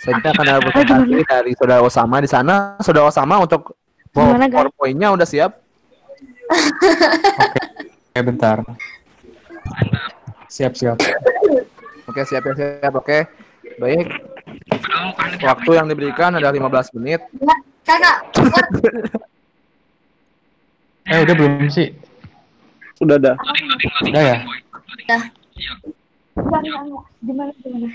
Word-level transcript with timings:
Selanjutnya 0.00 0.32
akan 0.32 0.44
ada 0.48 0.60
presentasi 0.64 1.20
dari 1.28 1.52
Saudara 1.52 1.84
Osama 1.84 2.16
di 2.24 2.28
sana. 2.30 2.80
Saudara 2.80 3.12
Osama 3.12 3.36
untuk? 3.36 3.76
PowerPoint-nya 4.16 5.12
udah 5.12 5.28
siap? 5.28 5.60
Oke, 8.10 8.20
bentar. 8.24 8.64
Siap, 10.50 10.72
siap. 10.74 10.98
Oke, 12.08 12.20
siap 12.26 12.42
ya, 12.42 12.52
siap. 12.56 12.92
Oke. 12.96 13.28
Baik. 13.78 14.08
Waktu 15.44 15.70
yang 15.76 15.86
diberikan 15.86 16.34
adalah 16.34 16.50
15 16.50 16.96
menit. 16.98 17.20
Kakak, 17.86 18.16
Eh, 21.10 21.18
udah 21.26 21.34
belum 21.34 21.66
sih? 21.68 21.90
Udah 23.02 23.18
ada. 23.18 23.34
Udah 24.06 24.22
ya? 24.22 24.38
dah. 25.10 25.22
Enggak, 26.38 26.60
enggak, 26.62 26.82
enggak. 26.86 27.04
Gimana, 27.18 27.52
gimana? 27.60 27.88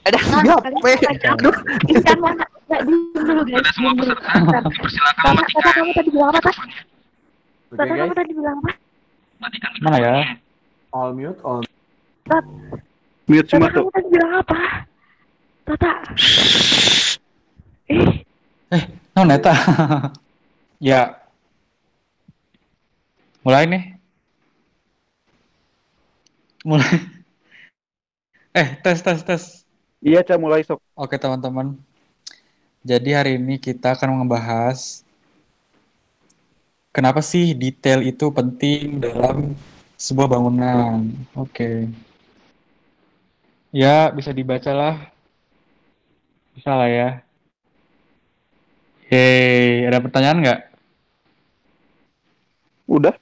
Ada 0.00 0.16
eh. 0.16 0.98
Aduh. 1.36 1.54
Ikan 1.92 2.18
mana? 2.24 2.44
Dulu 2.70 3.42
guys. 3.44 3.60
Pada 3.60 3.70
semua 3.74 3.92
peserta 3.98 4.30
dipersilakan 4.64 5.22
Tata, 5.26 5.30
mematikan 5.34 5.60
Tata, 5.60 5.70
kamu 5.74 5.90
tadi 5.92 6.10
bilang 6.10 6.30
apa, 6.30 6.40
Tata? 6.40 6.64
Tata, 7.74 7.92
kamu 7.98 8.12
tadi 8.14 8.32
bilang 8.32 8.56
apa? 8.62 8.70
Matikan 9.40 9.70
Mana 9.82 9.96
ya? 9.98 10.14
All 10.94 11.10
mute, 11.12 11.40
all 11.42 11.60
Mute 13.26 13.46
Tata, 13.46 13.50
cuma 13.50 13.66
kamu 13.68 13.76
tuh. 13.76 13.84
tadi 13.92 14.08
bilang 14.08 14.32
apa? 14.38 14.58
Tata. 15.66 15.92
Eh, 18.70 18.84
Oh, 19.18 19.26
neta. 19.26 19.52
ya. 20.78 21.18
Mulai 23.42 23.66
nih. 23.66 23.82
Mulai. 26.64 26.88
Eh, 28.50 28.66
tes, 28.82 28.98
tes, 28.98 29.22
tes. 29.22 29.59
Iya, 30.00 30.24
Cak, 30.24 30.40
mulai 30.40 30.64
sok. 30.64 30.80
Oke, 30.96 31.20
teman-teman. 31.20 31.76
Jadi 32.80 33.12
hari 33.12 33.36
ini 33.36 33.60
kita 33.60 33.92
akan 33.92 34.24
membahas 34.24 35.04
kenapa 36.88 37.20
sih 37.20 37.52
detail 37.52 38.00
itu 38.00 38.32
penting 38.32 38.96
dalam 38.96 39.52
sebuah 40.00 40.32
bangunan. 40.32 41.04
Oke. 41.36 41.92
Ya, 43.68 44.08
bisa 44.08 44.32
dibaca 44.32 44.72
lah. 44.72 44.96
Bisa 46.56 46.72
lah 46.72 46.88
ya. 46.88 47.20
Yeay, 49.12 49.84
ada 49.84 50.00
pertanyaan 50.00 50.40
nggak? 50.40 50.60
Udah. 52.88 53.12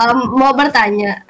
Em, 0.00 0.18
mau 0.32 0.56
bertanya. 0.56 1.28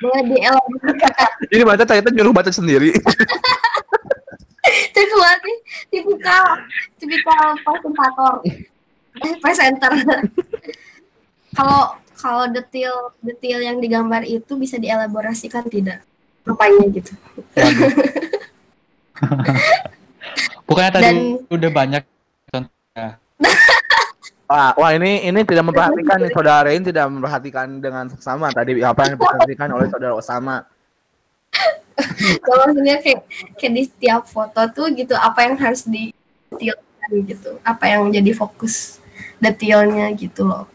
Boleh 0.00 0.22
dielaborasi 0.26 1.50
Ini 1.52 1.62
baca 1.66 1.84
ternyata 1.84 2.10
nyuruh 2.14 2.32
baca 2.32 2.50
sendiri. 2.52 2.94
Terus 4.94 5.12
nih 5.16 5.58
tipikal 5.88 6.44
tipikal 7.00 7.56
presentator 7.64 8.34
eh 9.20 9.34
presenter 9.42 9.90
kalau 11.56 11.98
kalau 12.14 12.44
detail 12.52 13.10
detail 13.24 13.58
yang 13.64 13.80
digambar 13.82 14.22
itu 14.22 14.54
bisa 14.54 14.76
dielaborasikan 14.78 15.66
tidak 15.66 16.04
apanya 16.46 16.84
gitu. 16.92 17.12
Bukannya 20.68 20.92
tadi 20.94 21.04
Dan- 21.04 21.42
udah 21.50 21.70
banyak 21.72 22.02
contohnya. 22.52 23.06
Wah, 24.50 24.74
wah 24.74 24.90
ini 24.98 25.30
ini 25.30 25.46
tidak 25.46 25.62
memperhatikan 25.62 26.18
nih 26.18 26.34
saudara. 26.34 26.66
Rain 26.66 26.82
tidak 26.82 27.06
memperhatikan 27.06 27.70
dengan 27.78 28.10
sama 28.18 28.50
tadi. 28.50 28.82
Apa 28.82 29.06
yang 29.06 29.14
diperhatikan 29.14 29.70
oleh 29.70 29.86
saudara 29.86 30.18
Osama. 30.18 30.66
kalau 32.42 32.66
maksudnya 32.66 32.98
kayak 32.98 33.22
kayak 33.60 33.72
di 33.76 33.82
setiap 33.86 34.26
foto 34.26 34.58
tuh 34.74 34.90
gitu 34.96 35.14
apa 35.14 35.46
yang 35.46 35.54
harus 35.54 35.86
di 35.86 36.10
detailkan 36.50 37.10
gitu? 37.30 37.50
Apa 37.62 37.94
yang 37.94 38.10
jadi 38.10 38.34
fokus 38.34 38.98
detailnya 39.38 40.10
gitu 40.18 40.42
loh. 40.42 40.66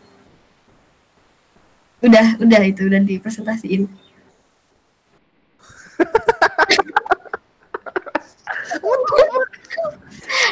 Udah 1.99 2.39
udah 2.39 2.61
itu 2.63 2.87
udah 2.87 3.03
dipresentasiin. 3.03 3.91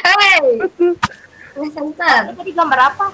Hey, 0.04 0.60
presenter. 1.64 2.36
Tadi 2.36 2.50
gambar 2.52 2.80
apa? 2.92 3.06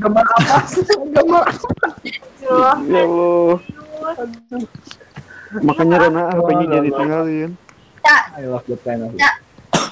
Gambar 0.00 0.24
apa? 0.26 0.56
Gambar 1.14 1.44
Ya 2.40 2.56
Allah. 2.76 3.56
Makanya 5.50 5.96
Rena 6.06 6.22
HP-nya 6.30 6.66
jadi 6.78 6.90
tinggalin. 6.94 7.50
Cak, 8.00 8.22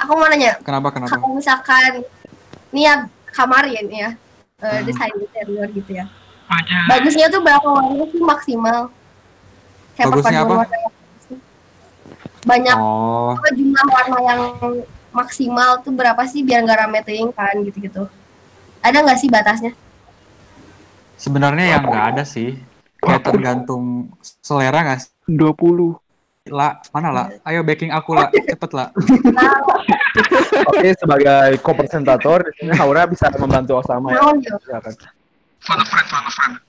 aku 0.01 0.13
mau 0.17 0.27
nanya, 0.31 0.57
Kenapa 0.65 0.89
kenapa? 0.95 1.19
kalau 1.19 1.37
misalkan 1.37 2.03
ini 2.73 2.89
ya 2.89 3.05
kamar 3.35 3.69
ya 3.69 3.85
ini 3.85 3.97
ya, 4.07 4.11
eh, 4.65 4.81
desain 4.87 5.13
interior 5.13 5.69
gitu 5.77 5.93
ya. 5.93 6.07
Bagusnya 6.89 7.29
tuh 7.29 7.45
berapa 7.45 7.69
warna 7.69 8.09
sih 8.09 8.23
maksimal? 8.25 8.89
Kayak 9.99 10.07
Bagusnya 10.15 10.41
apa? 10.47 10.55
warna 10.63 10.77
yang. 10.79 10.95
Banyak 12.47 12.77
Oh, 12.79 13.35
apa 13.35 13.49
jumlah 13.51 13.85
warna 13.91 14.19
yang 14.23 14.41
maksimal 15.11 15.83
tuh 15.83 15.91
berapa 15.91 16.23
sih 16.31 16.47
biar 16.47 16.63
nggak 16.63 16.79
rame 16.87 17.03
teuing 17.03 17.35
kan 17.35 17.59
gitu-gitu. 17.67 18.07
Ada 18.79 19.03
nggak 19.03 19.19
sih 19.19 19.27
batasnya? 19.29 19.75
sebenarnya 21.19 21.67
yang 21.75 21.83
nggak 21.83 22.07
ada 22.15 22.23
sih. 22.23 22.63
Kayak 23.03 23.27
tergantung 23.27 24.15
selera 24.23 24.87
nggak 24.87 25.01
sih? 25.03 25.11
20. 25.27 25.99
La, 26.49 26.79
mana 26.95 27.11
lah? 27.13 27.27
Ayo 27.43 27.61
backing 27.61 27.91
aku 27.91 28.15
lah, 28.17 28.31
cepet 28.31 28.71
lah. 28.73 28.89
Oke, 30.73 30.89
sebagai 30.97 31.59
co-presentator, 31.61 32.49
Haura 32.79 33.05
bisa 33.05 33.29
membantu 33.37 33.83
Osama 33.83 34.17
ya. 34.17 34.23
Yuk. 34.33 34.57
Silakan. 34.63 34.93
A 35.69 35.85
friend, 35.85 36.07
friend. 36.33 36.68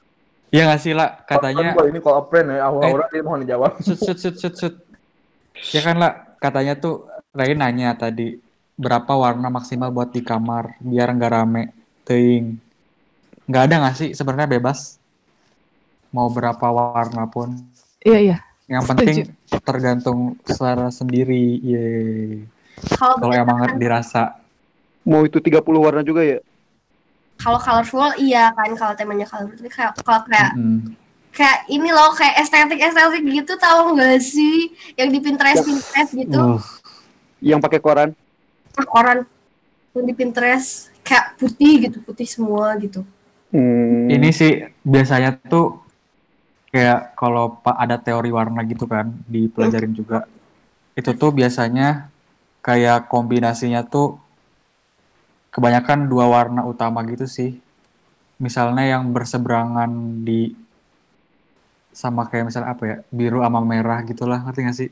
Iya 0.49 0.65
nggak 0.65 0.81
sih 0.81 0.93
lah? 0.97 1.21
Katanya 1.29 1.77
Kalau 1.77 1.87
ini 1.89 1.99
call 2.01 2.17
a 2.17 2.23
friend 2.25 2.47
ya, 2.57 2.65
Haura 2.65 3.05
dia 3.13 3.21
mohon 3.21 3.41
dijawab. 3.45 3.77
Sut, 3.85 3.99
sut, 4.01 4.17
sut, 4.17 4.35
sut, 4.37 4.53
sut. 4.57 4.75
Ya 5.73 5.81
kan 5.85 6.01
lah, 6.01 6.33
katanya 6.41 6.73
tuh 6.73 7.05
Ray 7.29 7.53
nanya 7.53 7.93
tadi 7.93 8.41
berapa 8.73 9.11
warna 9.13 9.53
maksimal 9.53 9.93
buat 9.93 10.09
di 10.09 10.25
kamar 10.25 10.81
biar 10.81 11.13
nggak 11.13 11.33
rame, 11.33 11.69
teing. 12.01 12.57
Nggak 13.45 13.63
ada 13.69 13.75
nggak 13.85 13.95
sih 13.97 14.09
sebenarnya 14.17 14.49
bebas. 14.49 14.97
Mau 16.09 16.25
berapa 16.33 16.65
warna 16.73 17.29
pun. 17.29 17.53
iya, 18.01 18.17
iya. 18.17 18.37
Yang 18.69 18.83
penting 18.89 19.17
tergantung 19.61 20.37
selera 20.45 20.89
sendiri. 20.89 21.61
Yeay. 21.61 22.45
Kalau 22.97 23.17
Kalau 23.21 23.33
emang 23.33 23.77
dirasa. 23.77 24.37
Mau 25.05 25.25
itu 25.25 25.41
30 25.41 25.61
warna 25.77 26.01
juga 26.05 26.21
ya? 26.21 26.37
Kalau 27.39 27.59
colorful 27.59 28.11
iya 28.19 28.51
kan 28.51 28.75
kalau 28.75 28.93
temanya 28.93 29.23
colorful. 29.23 29.55
Tapi 29.55 29.71
kayak 29.71 29.91
kalau 30.03 30.21
kayak 30.27 30.51
mm, 30.59 30.79
kayak 31.31 31.57
ini 31.71 31.89
loh 31.89 32.11
kayak 32.11 32.43
estetik 32.43 32.79
estetik 32.83 33.23
gitu 33.23 33.53
tahu 33.55 33.95
nggak 33.95 34.19
sih? 34.19 34.75
Yang 34.99 35.09
di 35.15 35.19
Pinterest 35.23 35.63
Pinterest 35.63 36.11
gitu. 36.11 36.39
Uh, 36.39 36.59
Yang 37.39 37.59
pakai 37.63 37.79
koran? 37.79 38.09
ah, 38.75 38.85
koran. 38.87 39.23
Yang 39.95 40.05
di 40.05 40.13
Pinterest 40.13 40.69
kayak 41.01 41.39
putih 41.39 41.89
gitu 41.89 41.97
putih 42.03 42.27
semua 42.27 42.75
gitu. 42.77 43.07
Hmm. 43.49 44.11
Ini 44.11 44.29
sih 44.29 44.61
biasanya 44.85 45.39
tuh 45.47 45.81
kayak 46.69 47.17
kalau 47.17 47.57
pak 47.57 47.73
ada 47.81 47.97
teori 47.97 48.29
warna 48.29 48.61
gitu 48.67 48.85
kan 48.85 49.09
dipelajarin 49.25 49.95
juga. 49.95 50.27
Itu 50.93 51.15
tuh 51.15 51.31
biasanya 51.31 52.11
kayak 52.59 53.07
kombinasinya 53.07 53.87
tuh 53.87 54.19
kebanyakan 55.49 56.05
dua 56.05 56.25
warna 56.29 56.61
utama 56.63 57.01
gitu 57.05 57.25
sih. 57.25 57.57
Misalnya 58.39 58.85
yang 58.87 59.11
berseberangan 59.11 59.89
di 60.23 60.55
sama 61.89 62.29
kayak 62.29 62.47
misalnya 62.47 62.69
apa 62.71 62.83
ya 62.85 62.97
biru 63.11 63.43
sama 63.43 63.59
merah 63.59 63.99
gitulah 64.05 64.39
ngerti 64.39 64.59
gak 64.63 64.77
sih? 64.77 64.89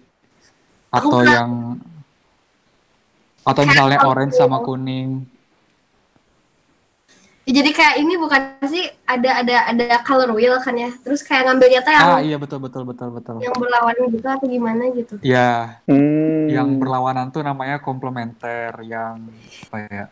Atau 0.91 1.23
Aku 1.23 1.23
yang 1.23 1.51
atau 3.47 3.63
misalnya 3.63 4.03
orange 4.03 4.35
sama 4.35 4.59
kuning. 4.59 5.23
Ya, 7.47 7.63
jadi 7.63 7.71
kayak 7.71 7.95
ini 8.03 8.19
bukan 8.19 8.59
sih 8.67 8.91
ada 9.07 9.39
ada 9.39 9.55
ada 9.71 10.03
color 10.03 10.35
wheel 10.35 10.59
kan 10.59 10.75
ya 10.75 10.91
terus 10.99 11.23
kayak 11.23 11.47
ngambilnya 11.47 11.79
tuh 11.79 11.95
yang 11.95 12.03
Ah 12.03 12.19
iya 12.19 12.35
betul 12.35 12.59
betul 12.59 12.83
betul 12.83 13.07
betul. 13.15 13.39
yang 13.39 13.55
berlawanan 13.55 14.11
gitu 14.11 14.27
atau 14.27 14.47
gimana 14.51 14.83
gitu 14.91 15.15
Ya, 15.23 15.79
Hmm. 15.87 16.51
yang 16.51 16.75
berlawanan 16.75 17.31
tuh 17.31 17.47
namanya 17.47 17.79
komplementer 17.79 18.75
yang 18.83 19.31
apa 19.63 19.77
ya 19.87 20.05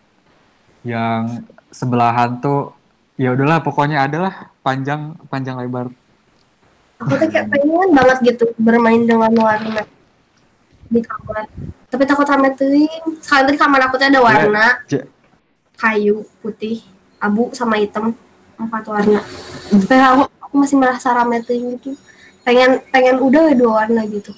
yang 0.86 1.42
sebelahan 1.74 2.38
tuh 2.40 2.72
ya 3.18 3.34
udahlah 3.34 3.60
pokoknya 3.66 4.06
adalah 4.06 4.54
panjang 4.62 5.18
panjang 5.28 5.58
lebar. 5.58 5.90
Aku 7.02 7.14
tuh 7.20 7.28
kayak 7.28 7.52
pengen 7.52 7.92
banget 7.92 8.18
gitu 8.24 8.54
bermain 8.56 9.04
dengan 9.04 9.34
warna 9.36 9.84
di 10.88 11.02
kamar. 11.02 11.50
Tapi 11.90 12.04
takut 12.06 12.28
rame 12.30 12.54
teuing 12.56 13.20
sekarang 13.20 13.52
tadi 13.52 13.58
kamar 13.60 13.82
aku 13.90 13.96
tuh 14.00 14.08
ada 14.08 14.22
warna. 14.22 14.66
Ja- 14.88 15.10
kayu 15.76 16.24
putih 16.40 16.86
abu 17.20 17.52
sama 17.52 17.76
hitam. 17.82 18.16
Empat 18.56 18.88
warna. 18.88 19.20
Tapi 19.68 20.00
aku, 20.00 20.24
aku 20.40 20.56
masih 20.56 20.80
merasa 20.80 21.12
rameting 21.12 21.76
gitu. 21.76 21.92
Pengen 22.48 22.80
pengen 22.94 23.20
udah 23.20 23.52
ya 23.52 23.56
dua 23.58 23.84
warna 23.84 24.08
gitu. 24.08 24.32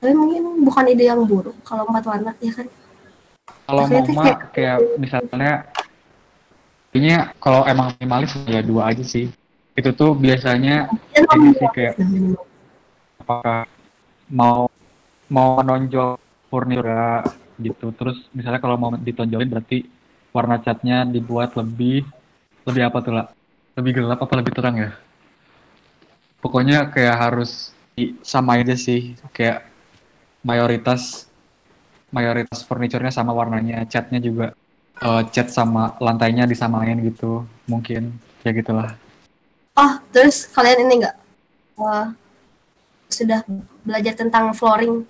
Tapi 0.00 0.16
mungkin 0.16 0.64
bukan 0.64 0.84
ide 0.90 1.06
yang 1.06 1.22
buruk 1.28 1.54
kalau 1.62 1.86
empat 1.86 2.08
warna 2.08 2.32
ya 2.40 2.50
kan 2.56 2.66
Kalau 3.66 3.82
tuh 3.86 4.02
mama 4.02 4.26
kayak- 4.50 4.82
misalnya 4.98 5.52
kayaknya 6.90 7.18
kalau 7.38 7.62
emang 7.66 7.94
minimalis 7.94 8.34
ya 8.50 8.60
dua 8.66 8.90
aja 8.90 9.04
sih. 9.06 9.30
Itu 9.78 9.94
tuh 9.94 10.18
biasanya 10.18 10.90
Ya, 11.14 11.22
ini 11.38 11.54
sih 11.54 11.68
kayak 11.70 11.94
apakah 13.22 13.66
mau 14.30 14.66
mau 15.30 15.62
menonjol 15.62 16.18
furnitura 16.50 17.22
gitu. 17.62 17.94
Terus 17.94 18.26
misalnya 18.34 18.58
kalau 18.58 18.74
mau 18.74 18.90
ditonjolin 18.98 19.46
berarti 19.46 19.86
warna 20.34 20.58
catnya 20.58 21.06
dibuat 21.06 21.54
lebih 21.54 22.02
lebih 22.66 22.82
apa 22.90 22.98
tuh 23.02 23.12
lah? 23.14 23.26
Lebih 23.78 24.02
gelap 24.02 24.18
apa 24.18 24.34
lebih 24.34 24.52
terang 24.54 24.76
ya? 24.78 24.90
Pokoknya 26.42 26.90
kayak 26.90 27.16
harus 27.30 27.70
sama 28.24 28.58
aja 28.58 28.74
sih 28.74 29.14
kayak 29.30 29.62
mayoritas 30.42 31.29
mayoritas 32.10 32.62
furniturnya 32.66 33.10
sama 33.14 33.32
warnanya, 33.34 33.86
catnya 33.86 34.18
juga 34.22 34.52
eh, 35.00 35.22
cat 35.30 35.48
sama 35.50 35.94
lantainya 35.98 36.44
disamain 36.46 36.98
gitu, 37.02 37.46
mungkin 37.66 38.14
ya 38.44 38.50
gitulah. 38.54 38.94
oh 39.78 39.92
terus 40.12 40.50
kalian 40.50 40.84
ini 40.84 40.94
enggak 41.02 41.16
sudah 43.08 43.40
belajar 43.86 44.14
tentang 44.14 44.52
flooring 44.52 45.02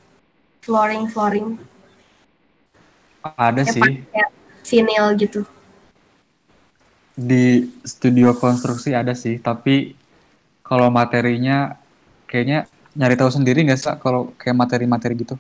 flooring 0.63 1.05
flooring 1.11 1.49
Ada 3.21 3.67
Kayak 3.67 3.75
sih 3.75 3.93
vinyl 4.65 5.13
gitu 5.19 5.43
di 7.21 7.69
studio 7.85 8.33
konstruksi 8.33 8.97
ada 8.97 9.13
sih, 9.13 9.37
tapi 9.37 9.93
kalau 10.65 10.89
materinya 10.89 11.77
kayaknya 12.25 12.65
nyari 12.97 13.15
tahu 13.19 13.29
sendiri 13.29 13.61
nggak 13.61 13.77
sih 13.77 13.93
kalau 14.01 14.33
kayak 14.41 14.57
materi-materi 14.57 15.21
gitu? 15.21 15.37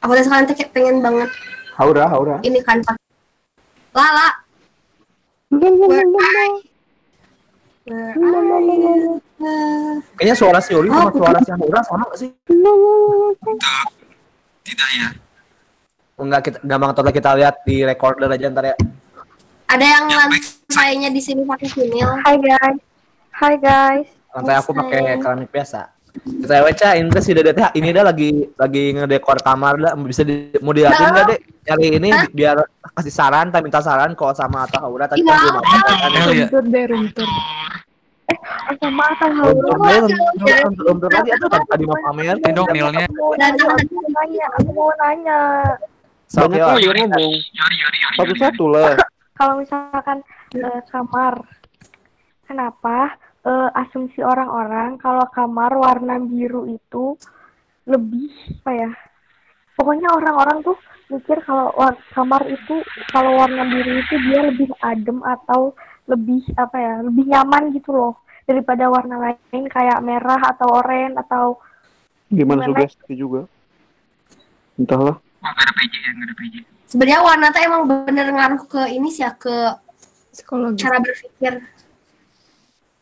Aku 0.00 0.10
tuh 0.12 0.24
sekarang 0.24 0.44
kayak 0.48 0.70
pengen 0.72 0.96
banget 1.00 1.30
Haura, 1.76 2.08
haura. 2.08 2.36
ini 2.40 2.60
kan 2.64 2.80
Pak. 2.80 2.96
Lala 3.92 4.28
where 5.52 6.04
are 6.04 6.52
Kayaknya 10.16 10.34
suara 10.34 10.58
si 10.58 10.74
Uli 10.74 10.88
sama 10.90 11.12
suara 11.12 11.38
si 11.38 11.50
Haura 11.52 11.80
sama 11.86 12.02
gak 12.10 12.18
sih? 12.18 12.30
Tidak 14.66 14.88
ya. 14.98 15.08
Enggak, 16.16 16.40
kita 16.50 16.58
gampang 16.64 16.90
atau 16.96 17.04
kita 17.06 17.30
lihat 17.36 17.62
di 17.62 17.84
recorder 17.84 18.26
aja 18.26 18.48
ntar 18.48 18.64
ya. 18.72 18.76
ada 19.66 19.84
yang 19.84 20.04
Ya, 20.08 20.16
lantainya 20.24 21.10
di 21.12 21.20
sini 21.20 21.44
pakai 21.44 21.68
vinyl 21.68 22.10
Hai 22.24 22.36
guys. 22.40 22.78
Hai 23.30 23.54
guys. 23.60 24.08
Lantai 24.32 24.56
aku 24.56 24.72
pakai 24.72 25.20
keramik 25.20 25.52
biasa. 25.52 25.92
Kita 26.24 26.64
baca 26.64 26.88
ini 26.96 27.08
sih 27.20 27.32
deh 27.36 27.44
teh 27.44 27.68
ini 27.76 27.88
dah 27.92 28.04
lagi 28.06 28.30
lagi 28.56 28.82
ngedekor 28.96 29.38
kamar 29.44 29.74
dah 29.76 29.92
bisa 30.00 30.22
di, 30.24 30.54
mau 30.64 30.72
dilihatin 30.72 31.12
nggak 31.12 31.26
deh 31.28 31.38
nyari 31.66 31.86
ini 31.98 32.08
Hah? 32.14 32.26
biar 32.30 32.56
kasih 32.96 33.12
saran, 33.12 33.50
tak 33.50 33.60
minta 33.66 33.82
saran 33.82 34.14
kalau 34.14 34.32
sama 34.32 34.64
atau 34.64 34.86
Haura 34.86 35.10
tadi 35.10 35.26
kan 35.26 35.36
belum 35.36 35.56
apa 35.60 35.76
kan. 35.84 36.10
Eh, 36.14 36.48
deh, 36.48 36.84
room 36.88 37.06
tour. 37.12 37.28
Eh, 38.30 38.38
sama 38.78 39.04
atau 39.12 39.28
Haura. 39.34 40.06
room 40.80 40.96
tour 41.02 41.10
tadi 41.10 41.28
itu 41.34 41.46
tadi 41.50 41.84
mau 41.84 41.98
pamer. 42.08 42.36
Ini 42.40 42.54
dong 42.54 42.68
nilnya. 42.70 43.04
Aku 43.10 43.18
mau 43.18 43.34
nanya, 44.14 44.46
aku 44.56 44.70
mau 44.72 44.90
nanya, 44.96 45.38
Yori. 46.80 47.98
Satu-satu 48.16 48.64
lah. 48.70 48.94
Kalau 49.38 49.60
misalkan 49.60 50.24
eh, 50.56 50.80
kamar, 50.88 51.44
kenapa 52.48 53.20
eh, 53.46 53.68
asumsi 53.82 54.20
orang-orang 54.22 54.98
kalau 54.98 55.24
kamar 55.30 55.72
warna 55.78 56.18
biru 56.20 56.66
itu 56.68 57.14
lebih 57.86 58.30
apa 58.62 58.72
ya? 58.74 58.90
Pokoknya 59.76 60.08
orang-orang 60.10 60.64
tuh 60.66 60.76
mikir 61.12 61.38
kalau 61.46 61.70
war- 61.78 62.00
kamar 62.10 62.42
itu 62.50 62.74
kalau 63.14 63.38
warna 63.38 63.62
biru 63.70 63.92
itu 64.02 64.14
dia 64.26 64.40
lebih 64.50 64.70
adem 64.82 65.22
atau 65.22 65.76
lebih 66.10 66.42
apa 66.58 66.76
ya? 66.76 66.94
Lebih 67.06 67.24
nyaman 67.30 67.62
gitu 67.76 67.90
loh 67.94 68.14
daripada 68.46 68.86
warna 68.86 69.16
lain 69.18 69.64
kayak 69.66 69.98
merah 70.02 70.38
atau 70.54 70.68
oranye 70.70 71.14
atau 71.18 71.58
Gimana 72.26 72.66
Gimana? 72.66 72.82
sugesti 72.82 73.14
juga? 73.14 73.46
Entahlah. 74.74 75.16
Nggak 75.38 75.62
ada 75.62 75.72
PJ 75.78 75.94
nggak 75.94 76.26
ada 76.26 76.34
PJ. 76.34 76.54
sebenarnya 76.86 77.20
warna 77.22 77.46
tuh 77.50 77.62
emang 77.66 77.82
bener 77.86 78.26
ngaruh 78.30 78.62
ke 78.66 78.82
ini 78.94 79.10
sih 79.10 79.22
ya 79.26 79.34
ke 79.34 79.74
psikologi. 80.30 80.82
cara 80.82 80.98
berpikir 81.02 81.52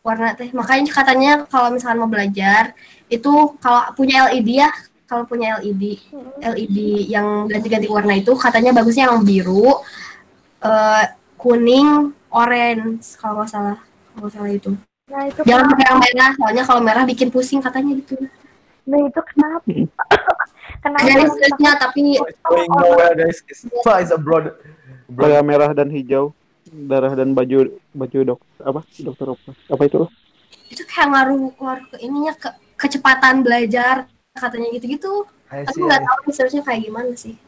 warna 0.05 0.37
teh 0.37 0.53
makanya 0.53 0.93
katanya 0.93 1.31
kalau 1.49 1.73
misalkan 1.73 1.97
mau 1.97 2.05
belajar 2.05 2.77
itu 3.09 3.57
kalau 3.57 3.89
punya 3.97 4.29
LED 4.29 4.61
ya 4.61 4.69
kalau 5.09 5.25
punya 5.25 5.57
LED 5.65 5.97
LED 6.45 6.77
yang 7.09 7.49
ganti-ganti 7.49 7.89
warna 7.89 8.13
itu 8.13 8.29
katanya 8.37 8.69
bagusnya 8.69 9.09
yang 9.09 9.25
biru 9.25 9.81
eh, 10.61 11.05
kuning 11.41 12.13
orange 12.29 13.17
kalau 13.17 13.41
nggak 13.41 13.49
salah 13.49 13.77
kalau 14.13 14.29
nggak 14.29 14.33
salah 14.37 14.51
itu 14.53 14.71
Nah 15.05 15.21
itu 15.29 15.37
jangan 15.45 15.69
kenapa? 15.69 15.73
pakai 15.77 15.85
yang 15.85 15.99
merah 16.01 16.31
soalnya 16.33 16.63
kalau 16.65 16.81
merah 16.81 17.03
bikin 17.05 17.29
pusing 17.29 17.61
katanya 17.61 17.93
gitu 17.97 18.17
Nah 18.85 18.99
itu 19.01 19.21
kenapa? 19.33 19.65
kenapa? 20.85 21.01
ada 21.01 21.13
risetnya 21.25 21.71
tapi 21.81 22.21
Going 22.45 22.69
nowhere 22.69 23.13
guys. 23.17 23.41
It's 23.49 23.65
is 23.65 24.13
a 24.13 24.17
broad. 24.21 24.53
broad. 25.09 25.29
Kayak 25.33 25.43
merah 25.45 25.69
dan 25.73 25.89
hijau. 25.89 26.33
Darah 26.77 27.13
dan 27.13 27.31
baju 27.31 27.57
baju 27.89 28.17
dok 28.25 28.39
apa 28.59 28.83
dokter 28.97 29.25
apa 29.27 29.51
apa 29.69 29.83
itu 29.83 29.97
loh 29.97 30.11
itu 30.67 30.83
kayak 30.83 31.07
ngaruh 31.07 31.55
ngaruh 31.55 31.85
ke 31.87 31.97
ininya 31.99 32.33
ke 32.33 32.49
kecepatan 32.75 33.39
belajar 33.39 34.05
katanya 34.33 34.67
gitu-gitu 34.71 35.23
aku 35.47 35.77
nggak 35.79 36.01
tahu 36.01 36.17
researchnya 36.25 36.61
kayak 36.61 36.83
gimana 36.83 37.11
sih 37.13 37.39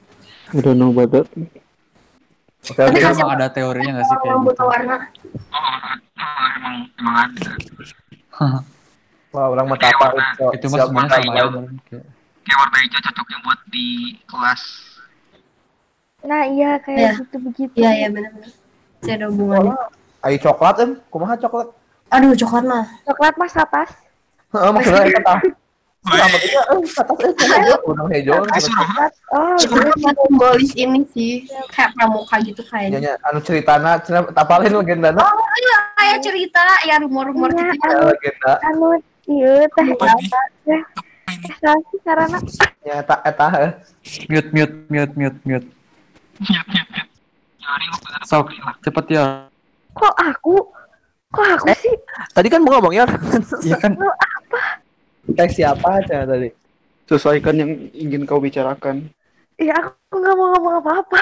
I 0.50 0.60
don't 0.60 0.76
know 0.76 0.90
about 0.90 1.12
that 1.14 1.28
Oke. 2.64 2.80
Itu 2.80 3.00
kasih- 3.00 3.16
emang 3.18 3.32
ada 3.34 3.48
teorinya 3.50 3.92
nggak 3.94 4.06
sih 4.06 4.16
kayak 4.18 4.28
yang 4.30 4.40
gitu? 4.40 4.48
buta 4.50 4.64
warna 4.64 4.96
Oh, 5.48 5.94
emang 6.50 6.76
emang 6.96 7.16
ada. 7.22 7.52
Wah, 9.30 9.46
orang 9.50 9.66
mata 9.68 9.88
apa 9.88 10.06
itu? 10.10 10.46
Itu 10.54 10.66
mah 10.68 10.78
semuanya 10.82 11.10
sama 11.10 11.32
aja. 11.32 11.42
Kayak- 11.84 12.08
Kayak 12.44 12.58
warna 12.58 12.78
hijau 12.80 13.00
cocoknya 13.02 13.38
buat 13.42 13.60
di 13.68 13.86
kelas. 14.24 14.62
Nah 16.24 16.44
iya 16.46 16.72
kayak 16.78 16.98
Iya. 16.98 17.12
gitu 17.20 17.38
begitu. 17.42 17.76
iya 17.76 17.92
iya 17.96 18.08
benar-benar 18.10 18.52
tidak 19.02 19.16
ada 19.18 19.26
hubungannya 19.30 19.76
Ayo 20.26 20.38
coklat 20.42 20.76
em, 20.82 20.92
kumaha 21.08 21.36
coklat? 21.38 21.68
aduh 22.08 22.34
coklat 22.34 22.64
mah 22.64 22.86
Coklat 23.06 23.34
mas 23.36 23.54
atas. 23.54 23.90
Heeh, 24.48 24.70
maksudnya 24.72 25.04
eta 25.06 25.22
tah. 25.22 25.40
Eh 26.08 26.24
atas 26.24 27.20
eh 27.20 27.32
hijau, 27.36 27.80
udang 27.86 28.08
hijau. 28.10 28.40
Coklat. 28.48 29.12
Oh 29.36 29.56
simbolis 29.60 30.72
ini 30.74 31.04
sih 31.12 31.44
kayak 31.70 31.92
pramuka 31.94 32.40
gitu 32.42 32.64
kayaknya 32.64 33.00
Nya 33.04 33.14
anu 33.28 33.40
ceritana, 33.44 34.00
cerita 34.00 34.32
tapalin 34.32 34.72
legendana. 34.72 35.20
oh 35.20 35.36
iya 35.60 35.78
kayak 36.00 36.18
cerita 36.24 36.64
ya 36.88 36.96
rumor-rumor 37.04 37.52
Iya, 37.52 37.76
gitu 37.76 37.88
Ya, 37.92 38.00
legenda. 38.08 38.54
anu 38.64 38.88
iya 39.28 39.54
teh. 39.68 39.86
Eh 40.68 40.84
salah 41.60 41.82
sih 41.92 42.00
karena 42.02 42.38
Ya 42.88 42.96
eta 43.04 43.16
eta 43.22 43.48
eh. 43.60 43.72
Mute, 44.32 44.50
mute, 44.56 44.74
mute, 44.88 45.14
mute, 45.20 45.40
mute. 45.44 45.68
Nyet, 46.40 46.66
nyet, 46.72 46.88
Sok, 48.28 48.52
cepet 48.84 49.06
ya. 49.16 49.48
kok 49.98 50.14
aku 50.16 50.56
kok 51.34 51.48
aku 51.58 51.68
sih 51.82 51.96
Tadi 52.32 52.48
kan 52.48 52.62
mau 52.64 52.78
ngomong 52.78 52.94
ya. 52.96 53.06
Iya 53.66 53.76
kan, 53.82 53.92
Kayak 55.36 55.52
siapa 55.54 55.88
aja 56.00 56.24
tadi? 56.24 56.50
sesuaikan 57.08 57.56
yang 57.56 57.72
ingin 57.96 58.28
kau 58.28 58.36
bicarakan 58.44 59.08
ya 59.58 59.74
aku 59.80 60.22
nggak 60.22 60.36
mau 60.38 60.48
ngomong 60.54 60.76
apa-apa. 60.86 61.22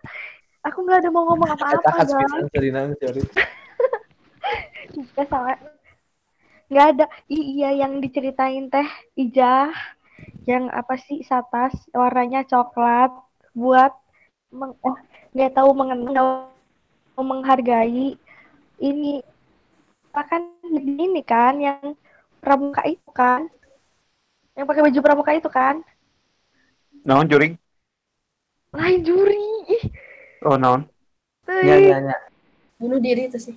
aku 0.66 0.78
nggak 0.86 0.98
ada 1.04 1.10
mau 1.12 1.24
ngomong 1.28 1.50
apa-apa 1.52 2.06
guys. 2.06 2.12
sorry. 3.02 3.22
Iya 4.94 5.24
sama. 5.28 5.52
Nggak 6.72 6.86
ada. 6.96 7.04
I- 7.28 7.48
iya 7.60 7.70
yang 7.84 8.00
diceritain 8.00 8.72
teh 8.72 8.88
Ijah 9.20 9.68
yang 10.48 10.72
apa 10.72 10.96
sih 10.96 11.20
satas 11.22 11.76
warnanya 11.92 12.42
coklat 12.48 13.12
buat 13.52 13.92
meng, 14.48 14.72
eh, 14.80 14.98
nggak 15.32 15.52
tahu 15.54 15.70
mengenal 15.76 16.48
menghargai 17.18 18.14
ini 18.78 19.20
akan 20.14 20.42
ini 20.74 21.22
kan 21.22 21.58
yang 21.58 21.94
pramuka 22.42 22.82
itu 22.86 23.10
kan. 23.10 23.46
Yang 24.54 24.66
pakai 24.66 24.82
baju 24.86 24.98
pramuka 25.02 25.32
itu 25.34 25.50
kan. 25.50 25.82
Naon 27.06 27.30
juring? 27.30 27.54
Lain 28.74 29.00
juri 29.02 29.42
ih. 29.70 29.84
Oh 30.46 30.58
naon? 30.58 30.86
Teuing. 31.46 31.66
Nya 31.66 31.76
nya 31.78 31.98
nya. 32.12 32.18
bunuh 32.78 33.02
diri 33.02 33.26
itu 33.26 33.38
sih. 33.38 33.54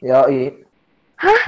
Yo 0.00 0.24
i. 0.32 0.52
Hah? 1.20 1.42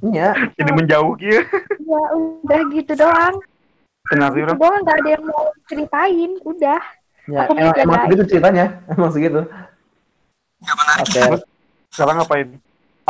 Nya. 0.00 0.32
jadi 0.56 0.70
menjauh 0.72 1.12
gitu 1.20 1.44
ya 1.90 2.02
udah 2.14 2.60
gitu 2.72 2.92
doang. 2.94 3.36
Kenapa 4.08 4.34
sih 4.34 4.42
gitu 4.42 4.54
doang 4.56 4.80
nggak 4.86 4.98
ada 5.02 5.10
yang 5.10 5.24
mau 5.26 5.44
ceritain. 5.66 6.30
Udah 6.46 6.80
Aku 7.28 7.52
emang, 7.52 7.74
emang 7.76 7.76
menjagain. 7.76 8.00
segitu 8.06 8.22
ceritanya. 8.26 8.64
Emang 8.96 9.10
segitu. 9.12 9.40
Menarik. 10.60 11.04
Oke. 11.04 11.22
Sekarang 11.90 12.16
ngapain? 12.22 12.48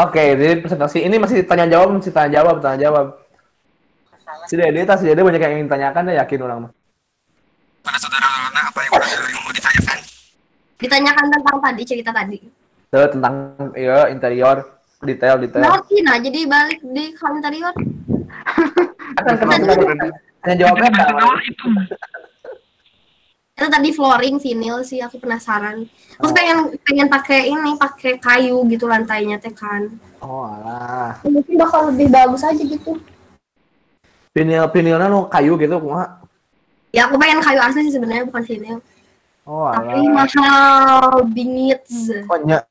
Oke, 0.00 0.23
jadi 0.33 0.64
presentasi 0.64 0.99
ini 1.05 1.17
masih 1.21 1.45
tanya 1.45 1.69
jawab, 1.69 2.00
masih 2.00 2.12
tanya 2.14 2.40
jawab, 2.40 2.57
tanya 2.64 2.79
jawab. 2.88 3.07
Si 4.49 4.55
Dede, 4.57 4.87
tas 4.88 5.02
si 5.02 5.07
Dede 5.07 5.21
banyak 5.21 5.43
yang 5.43 5.55
ingin 5.61 5.69
tanyakan, 5.69 6.09
deh 6.09 6.17
yakin 6.17 6.40
orang 6.40 6.59
mah. 6.64 6.73
Pada 7.85 7.99
saudara 8.00 8.25
Lona 8.25 8.61
apa 8.71 8.79
yang 8.81 8.93
yang 9.05 9.43
mau 9.45 9.52
ditanyakan? 9.52 9.99
Ditanyakan 10.81 11.26
tentang 11.29 11.57
tadi 11.61 11.83
cerita 11.85 12.11
tadi. 12.14 12.38
Tuh, 12.90 13.09
tentang 13.12 13.35
ya 13.76 14.09
interior, 14.09 14.57
detail, 15.05 15.37
detail. 15.43 15.62
Ngerti 15.69 15.97
nah, 16.00 16.17
jadi 16.17 16.40
balik 16.49 16.81
di 16.81 17.05
interior. 17.12 17.75
Kan 19.21 19.37
tanya 20.40 20.57
jawabnya 20.57 20.88
apa? 20.88 21.37
itu. 21.45 21.67
Itu 23.61 23.69
tadi 23.69 23.93
flooring 23.93 24.40
vinyl 24.40 24.81
sih 24.81 25.05
aku 25.05 25.21
penasaran. 25.21 25.85
Aku 26.17 26.33
Oh. 26.33 26.33
pengen 26.33 26.73
pengen 26.81 27.12
pakai 27.12 27.52
ini, 27.52 27.76
pakai 27.76 28.17
kayu 28.17 28.64
gitu 28.73 28.88
lantainya 28.88 29.37
teh 29.37 29.52
kan. 29.52 30.00
Oh, 30.25 30.49
alah. 30.49 31.21
Mungkin 31.29 31.61
bakal 31.61 31.93
lebih 31.93 32.09
bagus 32.09 32.40
aja 32.40 32.57
gitu. 32.57 32.97
Pinil, 34.33 34.64
pinilnya 34.73 35.12
nu 35.12 35.29
kayu 35.29 35.61
gitu, 35.61 35.76
kumaha? 35.76 36.25
Ya 36.88 37.05
aku 37.05 37.21
pengen 37.21 37.45
kayu 37.45 37.61
asli 37.61 37.85
sih 37.85 37.93
sebenarnya 37.93 38.25
bukan 38.33 38.49
vinyl. 38.49 38.81
Oh, 39.45 39.69
Tapi 39.69 40.09
alah. 40.09 40.25
mahal 40.25 41.21
bingit 41.29 41.85
Oh, 42.33 42.40
nya. 42.40 42.64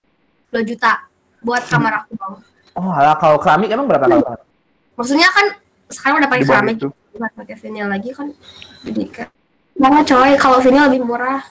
2 0.50 0.66
juta 0.66 1.06
buat 1.46 1.70
kamar 1.70 2.02
aku 2.02 2.18
bang. 2.18 2.34
Oh, 2.74 2.90
alah 2.90 3.14
kalau 3.22 3.38
keramik 3.38 3.70
emang 3.70 3.86
berapa 3.86 4.10
kalau? 4.10 4.26
Maksudnya 4.98 5.30
kan 5.30 5.54
sekarang 5.86 6.26
udah 6.26 6.30
pakai 6.34 6.46
keramik, 6.50 6.76
nggak 7.14 7.32
pakai 7.38 7.56
vinyl 7.62 7.94
lagi 7.94 8.10
kan. 8.10 8.34
Jadi 8.90 9.04
kayak 9.14 9.30
banget 9.80 10.04
coy, 10.08 10.32
kalau 10.36 10.60
vinyl 10.60 10.86
lebih 10.86 11.02
murah. 11.02 11.42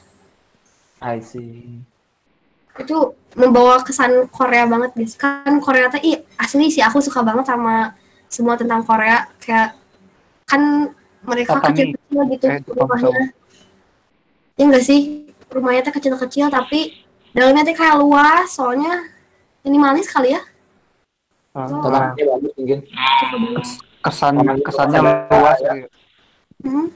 I 1.00 1.18
see. 1.18 1.80
Itu 2.76 3.16
membawa 3.34 3.80
kesan 3.80 4.28
Korea 4.28 4.66
banget 4.66 4.92
guys. 4.92 5.14
Kan 5.14 5.58
Korea 5.58 5.88
tuh, 5.88 5.98
ih 5.98 6.20
asli 6.36 6.68
sih 6.68 6.82
aku 6.82 7.00
suka 7.00 7.22
banget 7.22 7.48
sama 7.48 7.96
semua 8.28 8.54
tentang 8.54 8.84
Korea. 8.84 9.26
Kayak 9.38 9.74
kan 10.44 10.92
mereka 11.24 11.58
kecil-kecil 11.60 12.22
gitu 12.30 12.46
Eh, 12.46 12.60
rumahnya. 12.68 13.24
Ya 14.54 14.62
enggak 14.64 14.84
sih? 14.84 15.00
Rumahnya 15.48 15.80
tuh 15.82 15.94
kecil-kecil 15.96 16.46
tapi 16.48 16.92
dalamnya 17.32 17.64
tuh 17.64 17.74
kayak 17.74 17.96
luas 17.96 18.46
soalnya 18.48 19.08
minimalis 19.62 20.06
kali 20.06 20.34
ya. 20.34 20.42
Ah, 21.54 21.66
Tolaknya 21.66 22.22
bagus 22.28 22.52
mungkin. 22.54 22.78
kesan 23.98 24.34
kesannya 24.62 25.00
luas 25.26 25.58
gitu. 25.58 25.86
Hmm. 26.62 26.86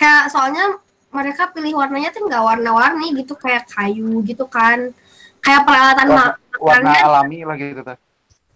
Kayak 0.00 0.32
soalnya 0.32 0.64
mereka 1.12 1.52
pilih 1.52 1.76
warnanya 1.76 2.08
tuh 2.08 2.24
nggak 2.24 2.40
warna-warni 2.40 3.12
gitu 3.12 3.36
kayak 3.36 3.68
kayu 3.68 4.24
gitu 4.24 4.48
kan. 4.48 4.96
Kayak 5.40 5.68
peralatan 5.68 6.08
Warna- 6.08 6.32
ma- 6.32 6.38
warna 6.56 6.88
makannya 6.88 7.00
alami 7.04 7.38
lah 7.44 7.56
gitu 7.56 7.80
teh. 7.82 7.98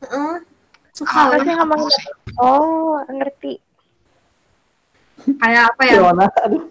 heeh. 0.03 0.35
suka 0.95 1.11
banget. 1.27 1.43
sih 1.43 1.53
ngomongin? 1.53 2.03
Oh, 2.39 2.97
ngerti. 3.11 3.53
kayak 5.37 5.63
apa 5.69 5.83
ya? 5.85 5.99
Aduh. 6.45 6.63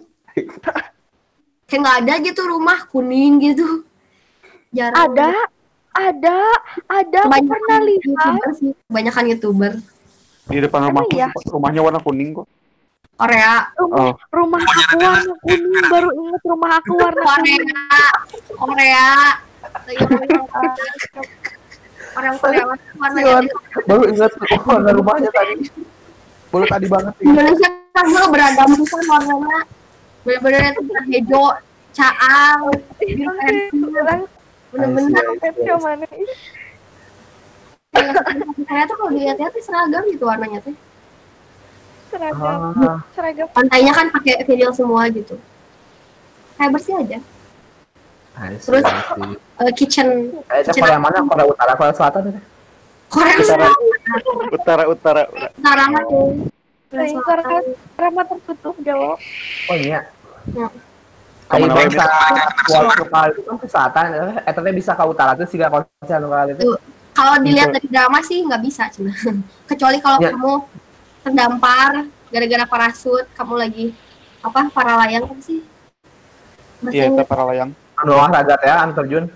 Kayak 1.65 1.80
nggak 1.82 1.98
ada 2.06 2.13
gitu 2.22 2.42
rumah 2.46 2.80
kuning 2.88 3.42
gitu. 3.44 3.84
Jarang. 4.72 5.12
Ada, 5.12 5.32
ada, 5.92 6.38
ada. 6.88 7.20
Aku 7.20 7.27
Kebanyakan 7.30 7.51
pernah 7.51 7.80
lihat. 7.84 8.01
YouTuber 8.06 8.50
sih. 8.56 8.72
Kebanyakan 8.88 9.24
youtuber 9.30 9.74
Di 10.44 10.60
depan 10.60 10.80
rumahku 10.88 11.13
iya? 11.13 11.27
rumahnya 11.46 11.82
warna 11.82 12.00
kuning 12.00 12.34
kok. 12.34 12.48
Korea. 13.13 13.53
Rumah, 13.77 14.00
Oh. 14.00 14.12
rumah 14.34 14.62
aku 14.62 14.96
warna 15.00 15.34
kuning. 15.46 15.86
Baru 15.88 16.10
inget 16.12 16.41
rumah 16.43 16.72
aku 16.82 16.91
warna 16.98 17.24
kuning. 17.24 17.63
Korea. 18.58 19.08
Korea. 19.84 20.36
Orang 22.13 22.36
Korea 22.38 22.63
warnanya 22.70 23.22
Siwan. 23.25 23.46
Baru 23.86 24.03
ingat 24.10 24.32
oh, 24.34 24.62
warna 24.65 24.89
rumahnya 24.91 25.29
tadi. 25.29 25.55
Baru 26.50 26.65
tadi 26.70 26.86
banget 26.89 27.13
sih. 27.17 27.25
Indonesia 27.29 27.70
kan 27.93 28.05
dulu 28.10 28.25
beragam 28.34 28.70
bisa 28.74 28.98
warnanya 29.05 29.60
bener-bener 30.24 30.72
itu 30.72 30.82
hijau 31.13 31.46
caang 31.93 32.72
bener-bener 34.74 35.24
mana? 35.77 36.08
saya 38.65 38.84
tuh 38.89 38.96
kalau 38.98 39.12
dilihat-lihat 39.13 39.51
tuh 39.53 39.62
seragam 39.62 40.01
gitu 40.10 40.25
warnanya 40.25 40.58
tuh 40.63 40.74
Seragam, 42.13 42.60
Ah, 42.77 43.00
seragam. 43.12 43.48
pantainya 43.50 43.89
kan 43.91 44.05
pakai 44.08 44.43
vinyl 44.43 44.70
semua 44.70 45.10
gitu 45.10 45.34
kayak 46.55 46.70
bersih 46.72 46.93
aja 46.96 47.17
I 48.34 48.53
see, 48.55 48.65
Terus- 48.67 48.82
I 48.84 49.01
see. 49.03 49.34
Eh, 49.60 49.72
kitchen 49.74 50.08
Kayaknya 50.43 50.74
Korea 50.75 51.00
mana? 51.00 51.17
Korea 51.24 51.46
Utara, 51.48 51.72
Korea 51.74 51.93
Selatan 51.93 52.22
ya? 52.27 52.41
Korea 53.08 53.36
Utara. 53.36 53.67
Selatan 53.70 54.48
Utara 54.51 54.84
utara. 54.88 55.22
utara 55.29 55.84
mah 55.88 56.03
tuh 56.03 56.25
Korea 56.88 57.05
Nah, 57.05 57.10
Selatan. 57.15 57.63
Seragam 57.93 58.25
tertutup 58.27 58.75
jawab. 58.82 59.17
Oh 59.70 59.75
iya. 59.75 60.00
Ya. 60.50 60.67
Kayak 61.46 61.60
Ke 61.60 61.67
mana 61.67 61.74
bangsa 61.75 62.05
kuat 62.63 62.98
lokal 62.98 63.24
itu 63.29 63.41
kan 63.43 63.55
ke 63.55 63.67
selatan, 63.67 64.03
eh 64.39 64.53
tapi 64.53 64.70
bisa 64.72 64.91
ke 64.91 65.03
utara 65.03 65.32
tuh 65.34 65.46
sih 65.46 65.55
gak 65.55 65.70
konsen 65.70 66.22
itu. 66.50 66.74
Kalau 67.13 67.34
dilihat 67.38 67.70
dari 67.70 67.86
drama 67.86 68.17
sih 68.20 68.41
nggak 68.41 68.62
bisa 68.63 68.89
cina 68.89 69.13
kecuali 69.70 69.98
kalau 70.00 70.17
Ya. 70.17 70.34
kamu 70.34 70.53
terdampar 71.24 71.92
gara-gara 72.27 72.65
parasut 72.68 73.25
kamu 73.34 73.56
lagi 73.58 73.86
apa 74.44 74.68
para 74.70 75.00
layang 75.00 75.24
apa 75.24 75.39
sih 75.39 75.62
Iya, 76.84 77.08
kita 77.08 77.24
para 77.24 77.48
layang. 77.48 77.72
Anu 77.96 78.12
olahraga 78.12 78.60
teh, 78.60 78.68
anu 78.68 78.92
terjun. 78.92 79.32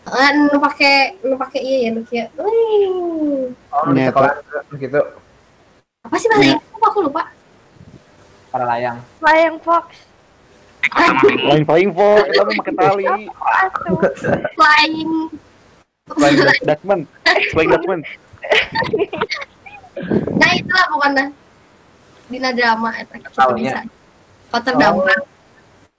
Eh, 0.00 0.30
nu 0.32 0.56
pakai 0.56 1.12
nu 1.20 1.36
pakai 1.36 1.60
iya 1.60 1.76
ya 1.84 1.90
nu 1.92 2.00
kayak 2.08 2.32
wih. 2.40 3.52
Oh, 3.68 3.84
di 3.92 4.00
Iya, 4.00 4.08
sekolah 4.08 4.32
gitu. 4.80 5.00
apa 6.00 6.16
sih 6.16 6.28
bahasa 6.32 6.40
Iya. 6.40 6.56
Inggris 6.56 6.72
Apa 6.72 6.86
aku 6.88 6.98
lupa 7.04 7.22
Para 8.48 8.64
layang. 8.64 8.96
Layang 9.20 9.60
Fox. 9.60 10.08
Lain 11.44 11.62
flying 11.68 11.92
fox, 11.92 12.24
kita 12.32 12.42
mau 12.42 12.54
pakai 12.56 12.74
tali. 12.74 13.04
Atuh. 13.04 13.98
flying 14.56 15.12
Dutchman, 16.64 17.00
flying 17.52 17.70
Dutchman. 17.70 18.00
nah 20.36 20.50
itulah 20.56 20.86
pokoknya. 20.90 21.24
Dina 22.30 22.50
drama 22.54 22.94
eta 22.94 23.18
kita 23.18 23.42
bisa 23.58 23.78
kalau 24.50 24.62
terdampar 24.62 25.18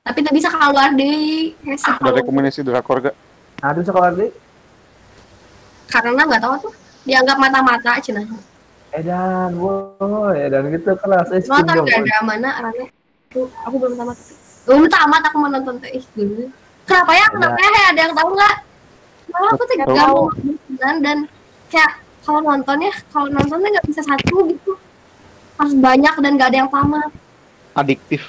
tapi 0.01 0.17
tidak 0.23 0.33
bisa 0.33 0.47
keluar 0.49 0.89
di 0.95 1.11
Ada 1.61 2.11
rekomendasi 2.23 2.65
drakor 2.65 2.97
gak? 3.03 3.15
Aduh 3.61 3.85
sekolah 3.85 4.09
deh. 4.17 4.31
karena 5.91 6.23
nggak 6.23 6.41
tahu 6.41 6.55
tuh. 6.69 6.73
Dianggap 7.03 7.35
mata-mata 7.37 7.99
cina. 7.99 8.23
Edan, 8.95 9.55
woi, 9.59 10.39
edan 10.39 10.71
gitu 10.71 10.95
kelas. 10.97 11.27
Eh, 11.35 11.43
nonton 11.45 11.83
drama 11.85 12.33
na 12.39 12.49
arane 12.63 12.87
tuh 13.29 13.47
aku 13.67 13.75
belum 13.77 13.93
tamat. 13.99 14.17
Belum 14.65 14.83
tamat 14.87 15.21
aku 15.27 15.35
mau 15.41 15.49
nonton 15.51 15.75
teh 15.83 15.99
dulu 16.15 16.47
kenapa 16.87 17.11
ya? 17.15 17.25
Kenapa 17.31 17.59
ya? 17.59 17.69
Ada 17.91 17.99
yang 18.07 18.13
tahu 18.15 18.29
nggak? 18.35 18.55
Malah 19.31 19.49
aku 19.55 19.63
tuh 19.63 19.75
Nggak 19.75 19.87
gak 19.87 19.99
tahu. 19.99 20.19
mau 20.79 20.95
dan. 21.03 21.17
Kayak 21.71 21.91
kalau 22.21 22.39
nonton 22.39 22.77
ya 22.79 22.93
kalau 23.09 23.27
nontonnya 23.27 23.69
nggak 23.71 23.87
bisa 23.87 24.01
satu 24.01 24.47
gitu 24.47 24.73
harus 25.55 25.73
banyak 25.75 26.13
dan 26.17 26.31
gak 26.35 26.49
ada 26.49 26.57
yang 26.59 26.69
tamat 26.69 27.11
Adiktif. 27.71 28.21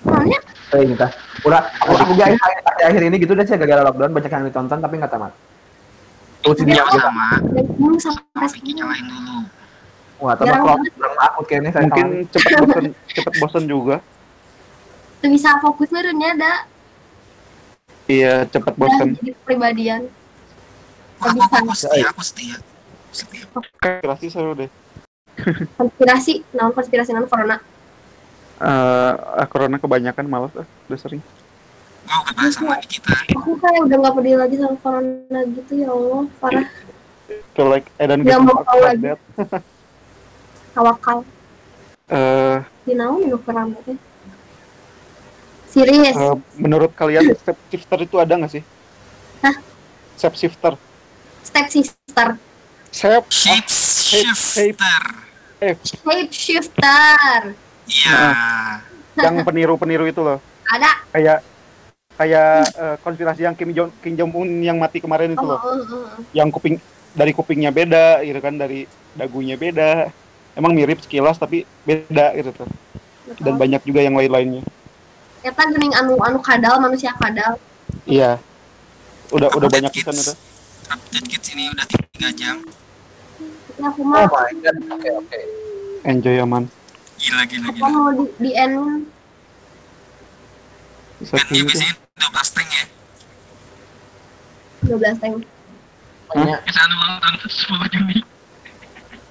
soalnya 0.00 0.38
Eh, 0.70 0.86
ini 0.86 0.94
tah. 0.94 1.10
Udah, 1.42 1.66
aku, 1.82 1.98
aku 1.98 2.14
di 2.14 2.22
akhir, 2.22 2.38
akhir, 2.78 3.02
ini 3.02 3.18
gitu 3.18 3.34
deh 3.34 3.42
sih 3.42 3.58
gara-gara 3.58 3.82
lockdown 3.82 4.14
banyak 4.14 4.30
yang 4.30 4.46
ditonton 4.46 4.78
tapi 4.78 5.02
nggak 5.02 5.10
tamat. 5.10 5.34
Tuh 6.40 6.54
Yang 6.62 6.86
aku 6.86 6.96
sama, 7.02 7.26
sampai 7.98 8.46
sekarang 8.46 8.74
nyalain 8.78 9.04
dulu. 9.10 9.36
wah 10.22 10.38
tambah 10.38 10.46
Jarang 10.46 10.62
kok 10.62 10.70
banget. 10.78 10.92
kurang 10.94 11.16
akut 11.18 11.44
kayaknya 11.44 11.70
saya 11.74 11.84
Mungkin 11.90 12.06
cepat 12.30 12.50
bosan, 12.54 12.84
cepat 13.10 13.34
bosan 13.42 13.64
juga. 13.66 13.96
tuh 15.18 15.28
bisa 15.28 15.50
fokus 15.58 15.88
merenya 15.90 16.28
ada 16.38 16.52
Iya, 18.06 18.46
cepat 18.46 18.74
udah 18.74 18.86
bosan. 18.86 19.08
Aku, 21.20 21.38
aku 21.38 21.72
setia, 21.74 22.06
aku 22.08 22.22
setia. 22.22 22.56
Setia. 23.10 23.44
Konspirasi 23.50 24.26
seru 24.28 24.52
deh. 24.54 24.70
konspirasi 25.74 26.44
non 26.52 26.68
konspirasi 26.70 27.10
non 27.10 27.24
corona 27.24 27.56
Eh, 28.60 29.12
ah, 29.16 29.46
corona 29.48 29.80
kebanyakan 29.80 30.26
malas 30.26 30.52
ah, 30.54 30.68
udah 30.84 30.98
sering. 30.98 31.24
Mau 32.04 32.20
sama 32.52 32.76
kita. 32.84 33.08
aku 33.32 33.56
kayak 33.56 33.88
udah 33.88 33.96
nggak 33.96 34.14
peduli 34.14 34.36
lagi 34.36 34.56
sama 34.56 34.76
corona 34.76 35.40
gitu 35.48 35.72
ya 35.76 35.88
allah 35.88 36.24
parah 36.36 36.68
Feel 37.54 37.68
like 37.68 37.88
I 37.96 38.04
don't 38.04 38.20
Nggak 38.20 38.36
give 38.36 38.44
mau 38.44 38.60
tahu 38.60 38.80
lagi. 38.82 39.00
that. 39.06 39.20
tawakal 40.76 41.18
Eh, 42.10 42.58
di 42.84 42.92
naon 42.92 43.22
nu 43.24 43.38
rambutnya 43.40 43.94
serius 45.64 46.12
eh, 46.12 46.36
menurut 46.58 46.90
kalian 46.92 47.32
step 47.32 47.54
shifter 47.70 47.98
itu 48.02 48.18
ada 48.18 48.34
nggak 48.34 48.50
sih? 48.50 48.64
Hah? 49.40 49.54
Step 50.18 50.34
shifter. 50.34 50.74
Step 51.42 51.66
sister 51.68 52.28
Step 52.90 53.24
Shape 53.30 53.68
shifter. 53.70 55.02
shape 55.60 56.32
shifter 56.32 57.54
Iya. 57.86 58.18
yang 59.16 59.42
peniru-peniru 59.42 60.06
itu 60.06 60.22
loh. 60.22 60.38
ada 60.66 61.02
Kayak 61.10 61.38
kayak 62.14 62.50
eh, 62.72 62.96
konspirasi 63.00 63.42
yang 63.42 63.54
Kim 63.54 63.70
Jong 63.70 63.90
Kim 63.98 64.14
Jong 64.14 64.30
Un 64.34 64.50
yang 64.60 64.76
mati 64.76 64.98
kemarin 64.98 65.34
itu 65.34 65.42
Oh, 65.42 65.50
loh. 65.54 65.58
oh, 65.58 65.74
oh, 65.74 66.04
oh. 66.06 66.22
Yang 66.30 66.48
kuping 66.54 66.76
dari 67.10 67.32
kupingnya 67.34 67.70
beda 67.70 68.22
gitu 68.22 68.38
kan, 68.38 68.54
dari 68.54 68.86
dagunya 69.12 69.58
beda. 69.58 70.10
Emang 70.54 70.74
mirip 70.74 70.98
sekilas 70.98 71.38
tapi 71.38 71.62
beda 71.82 72.34
gitu 72.34 72.50
tuh. 72.54 72.68
Dan 73.38 73.54
banyak 73.54 73.82
juga 73.82 74.02
yang 74.02 74.14
lain-lainnya. 74.14 74.62
Eta 75.40 75.62
gening 75.70 75.94
anu 75.94 76.18
anu 76.20 76.38
kadal 76.42 76.78
manusia 76.78 77.14
kadal. 77.16 77.58
Iya. 78.04 78.38
Udah 79.30 79.50
udah 79.54 79.68
banyak 79.70 79.90
pisan 79.90 80.14
itu. 80.14 80.34
Update 80.90 81.26
kids 81.30 81.48
ini 81.54 81.70
udah 81.70 81.86
3 81.86 82.34
jam. 82.34 82.56
Tapi 82.60 83.80
aku 83.80 84.00
Oh 84.02 84.10
mah 84.10 84.26
my 84.26 84.52
god. 84.58 84.76
Oke 84.90 85.08
oke. 85.14 85.38
Enjoy 86.02 86.36
aman. 86.36 86.66
Gila 87.16 87.42
gila 87.46 87.66
aku 87.70 87.76
gila. 87.78 87.88
mau 87.88 88.08
di, 88.10 88.24
di 88.40 88.50
end 88.56 89.06
Bisa 91.20 91.36
Kan 91.36 91.46
dia 91.52 91.62
biasanya 91.62 91.94
12 92.16 92.56
tank 92.56 92.68
ya. 92.70 92.84
12 94.88 95.22
tank. 95.22 95.34
Banyak. 96.30 96.58
Bisa 96.64 96.80
anu 96.82 96.94
ulang 96.96 97.18
tahun 97.20 97.36
10 97.44 97.92
Juni. 97.94 98.18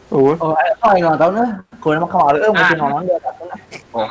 Oh, 0.10 0.34
Oh, 0.42 0.58
ayo, 0.58 0.74
oh, 0.82 0.92
ini 0.98 1.06
ulang 1.06 1.20
tahun 1.22 1.34
lah. 1.38 1.51
Kalau 1.80 1.94
emang 1.96 2.10
kemarin, 2.10 2.39
eh, 2.42 2.50
mungkin 2.50 2.78
nonton 2.78 3.01
dia. 3.06 3.18
Oh, 3.94 4.06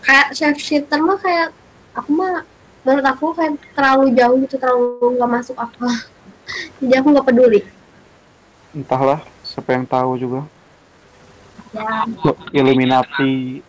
Kayak 0.00 0.28
chef 0.32 0.56
shifter 0.56 1.00
mah 1.02 1.18
kayak 1.18 1.50
aku 1.92 2.10
mah 2.14 2.46
menurut 2.86 3.02
aku 3.02 3.34
kayak 3.34 3.58
terlalu 3.74 4.14
jauh 4.14 4.38
gitu 4.46 4.54
terlalu 4.62 5.18
nggak 5.18 5.30
masuk 5.34 5.56
akal. 5.58 5.90
Jadi 6.78 6.94
aku 6.94 7.08
nggak 7.10 7.26
peduli. 7.26 7.60
entahlah 8.70 9.24
siapa 9.42 9.74
yang 9.74 9.82
tahu 9.88 10.14
juga. 10.14 10.40
Ya, 11.74 12.06
Illuminati. 12.54 13.64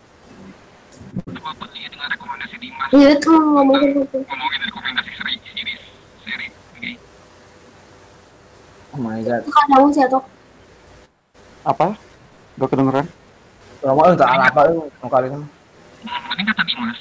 Iya 2.94 3.08
itu 3.18 3.32
ngomongin 3.34 4.06
itu. 4.06 4.18
ngomongin 4.22 4.60
rekomendasi 4.70 5.10
seri 5.18 5.34
seri. 6.22 6.46
Oke. 6.78 6.90
oh 8.94 8.98
my 9.02 9.18
god. 9.26 9.42
Kan 9.50 9.66
kamu 9.74 9.88
sih 9.90 10.04
atau 10.06 10.22
Apa? 11.66 11.98
Gak 12.56 12.70
kedengeran? 12.70 13.06
Lama 13.82 14.02
eh 14.08 14.16
tak 14.16 14.28
apa 14.30 14.60
eh, 14.70 15.10
kali 15.10 15.26
kan. 15.32 15.42
Mending 16.06 16.46
kata 16.54 16.62
Dimas. 16.64 17.00